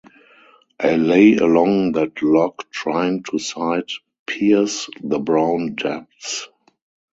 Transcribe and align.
I 0.79 0.95
lay 0.95 1.35
along 1.35 1.91
that 1.91 2.23
log 2.23 2.63
trying 2.71 3.21
to 3.29 3.37
sight-pierce 3.37 4.89
the 4.99 5.19
brown 5.19 5.75
depths. 5.75 6.49